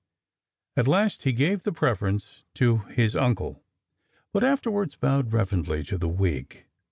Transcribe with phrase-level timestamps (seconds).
[0.75, 3.63] At last he gave the preference to his uncle,
[4.33, 6.65] but afterwards bowed reverently to the wig.